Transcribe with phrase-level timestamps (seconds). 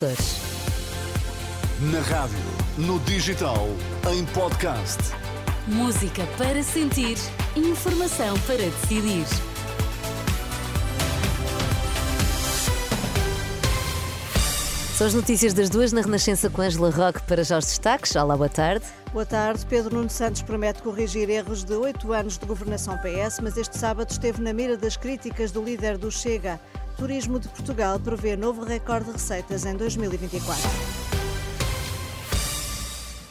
[0.00, 2.38] Na rádio,
[2.76, 3.66] no digital,
[4.12, 4.96] em podcast.
[5.66, 7.16] Música para sentir,
[7.56, 9.26] informação para decidir.
[14.96, 18.14] São as notícias das duas na Renascença com Angela Roque para já os destaques.
[18.14, 18.86] Olá, boa tarde.
[19.12, 19.66] Boa tarde.
[19.66, 24.12] Pedro Nuno Santos promete corrigir erros de oito anos de governação PS, mas este sábado
[24.12, 26.60] esteve na mira das críticas do líder do Chega.
[26.98, 30.60] Turismo de Portugal prevê novo recorde de receitas em 2024.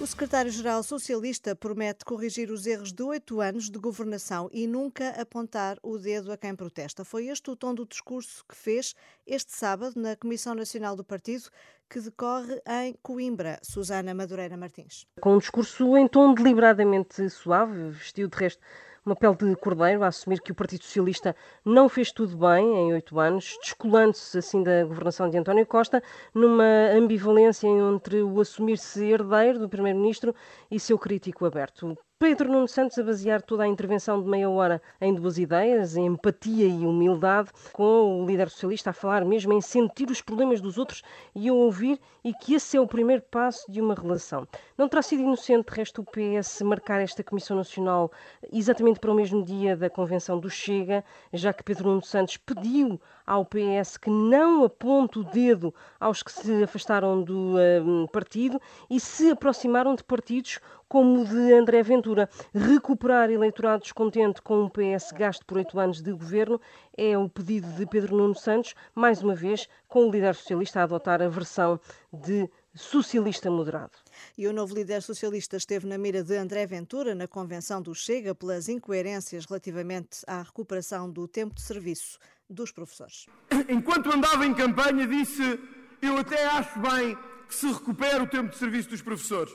[0.00, 5.76] O secretário-geral socialista promete corrigir os erros de oito anos de governação e nunca apontar
[5.82, 7.04] o dedo a quem protesta.
[7.04, 8.94] Foi este o tom do discurso que fez
[9.26, 11.50] este sábado na Comissão Nacional do Partido,
[11.90, 13.58] que decorre em Coimbra.
[13.62, 15.06] Susana Madureira Martins.
[15.20, 18.62] Com um discurso em tom deliberadamente suave, vestiu de resto
[19.10, 22.92] uma pele de cordeiro a assumir que o Partido Socialista não fez tudo bem em
[22.92, 26.00] oito anos, descolando-se assim da governação de António Costa,
[26.32, 30.34] numa ambivalência entre o assumir-se herdeiro do Primeiro-Ministro
[30.70, 31.98] e seu crítico aberto.
[32.22, 36.04] Pedro Nuno Santos a basear toda a intervenção de meia hora em duas ideias, em
[36.04, 40.76] empatia e humildade, com o líder socialista a falar mesmo em sentir os problemas dos
[40.76, 41.02] outros
[41.34, 44.46] e a ouvir, e que esse é o primeiro passo de uma relação.
[44.76, 48.12] Não terá sido inocente, de resto, o PS marcar esta Comissão Nacional
[48.52, 53.00] exatamente para o mesmo dia da convenção do Chega, já que Pedro Nuno Santos pediu
[53.30, 58.98] ao PS que não aponte o dedo aos que se afastaram do uh, partido e
[58.98, 62.28] se aproximaram de partidos como o de André Ventura.
[62.52, 66.60] Recuperar eleitorado descontente com um PS gasto por oito anos de governo
[66.96, 70.82] é o pedido de Pedro Nuno Santos, mais uma vez, com o líder socialista a
[70.82, 71.78] adotar a versão
[72.12, 73.92] de socialista moderado.
[74.36, 78.34] E o novo líder socialista esteve na mira de André Ventura na convenção do Chega
[78.34, 82.18] pelas incoerências relativamente à recuperação do tempo de serviço
[82.50, 83.26] dos professores.
[83.68, 85.58] Enquanto andava em campanha, disse:
[86.02, 87.16] Eu até acho bem
[87.48, 89.52] que se recupere o tempo de serviço dos professores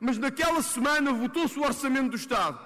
[0.00, 2.58] mas naquela semana votou-se o Orçamento do Estado,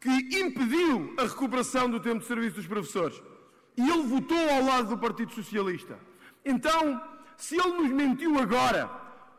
[0.00, 3.20] que impediu a recuperação do tempo de serviço dos professores.
[3.76, 5.98] E ele votou ao lado do Partido Socialista.
[6.44, 7.00] Então,
[7.36, 8.90] se ele nos mentiu agora,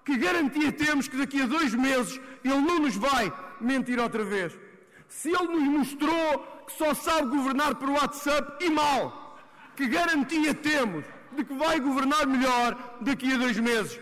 [0.04, 4.58] que garantia temos que daqui a dois meses ele não nos vai mentir outra vez?
[5.10, 9.38] Se ele nos mostrou que só sabe governar por WhatsApp e mal,
[9.76, 11.04] que garantia temos
[11.36, 14.00] de que vai governar melhor daqui a dois meses?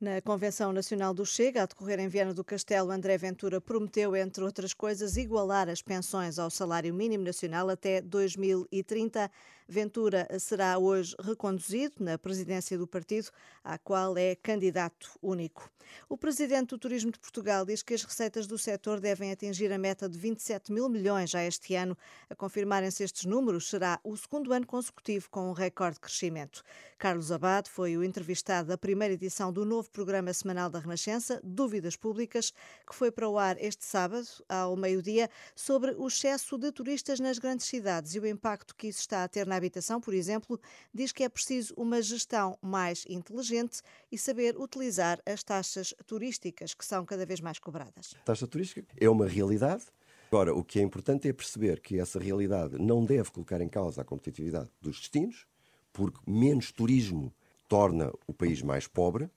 [0.00, 4.44] Na Convenção Nacional do Chega, a decorrer em Viana do Castelo, André Ventura prometeu, entre
[4.44, 9.30] outras coisas, igualar as pensões ao salário mínimo nacional até 2030.
[9.66, 13.30] Ventura será hoje reconduzido na presidência do partido,
[13.62, 15.70] à qual é candidato único.
[16.08, 19.78] O presidente do Turismo de Portugal diz que as receitas do setor devem atingir a
[19.78, 21.96] meta de 27 mil milhões já este ano.
[22.28, 26.62] A confirmarem-se estes números, será o segundo ano consecutivo com um recorde de crescimento.
[26.98, 31.96] Carlos Abad foi o entrevistado da primeira edição do novo programa semanal da Renascença, Dúvidas
[31.96, 32.52] Públicas,
[32.88, 37.38] que foi para o ar este sábado, ao meio-dia, sobre o excesso de turistas nas
[37.38, 40.60] grandes cidades e o impacto que isso está a ter na habitação, por exemplo,
[40.92, 46.84] diz que é preciso uma gestão mais inteligente e saber utilizar as taxas turísticas, que
[46.84, 48.14] são cada vez mais cobradas.
[48.22, 49.84] A taxa turística é uma realidade.
[50.28, 54.02] Agora, o que é importante é perceber que essa realidade não deve colocar em causa
[54.02, 55.46] a competitividade dos destinos,
[55.92, 57.32] porque menos turismo
[57.68, 59.30] torna o país mais pobre,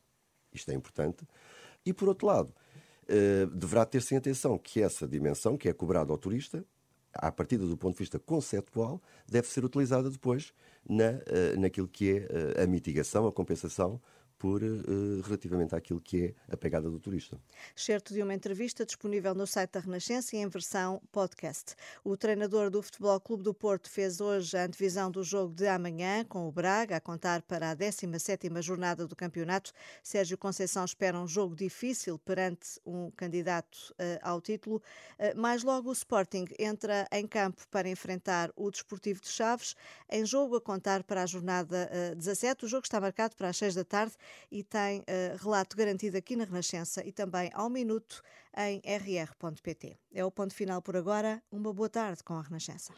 [0.51, 1.25] isto é importante,
[1.85, 2.53] e por outro lado,
[3.07, 6.65] eh, deverá ter-se em atenção que essa dimensão, que é cobrada ao turista,
[7.17, 10.53] à partida do ponto de vista conceptual, deve ser utilizada depois
[10.89, 14.01] na, eh, naquilo que é eh, a mitigação, a compensação
[14.37, 17.39] por uh, relativamente àquilo que é a pegada do turista.
[17.75, 21.75] Certo de uma entrevista disponível no site da Renascença e em versão podcast.
[22.03, 26.23] O treinador do Futebol Clube do Porto fez hoje a antevisão do jogo de amanhã
[26.23, 29.71] com o Braga, a contar para a 17ª jornada do campeonato.
[30.03, 34.81] Sérgio Conceição espera um jogo difícil perante um candidato ao título.
[35.19, 39.75] Uh, mais logo o Sporting entra em campo para enfrentar o Desportivo de Chaves,
[40.09, 40.61] em jogo a
[41.05, 42.65] para a jornada 17.
[42.65, 44.13] O jogo está marcado para as 6 da tarde
[44.51, 45.03] e tem uh,
[45.41, 48.21] relato garantido aqui na Renascença e também ao minuto
[48.57, 49.97] em rr.pt.
[50.13, 51.41] É o ponto final por agora.
[51.51, 52.93] Uma boa tarde com a Renascença.